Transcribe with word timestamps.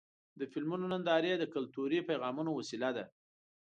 د 0.39 0.41
فلمونو 0.51 0.85
نندارې 0.93 1.33
د 1.39 1.43
کلتوري 1.53 1.99
پیغامونو 2.09 2.51
وسیله 2.59 2.89
ده. 2.97 3.05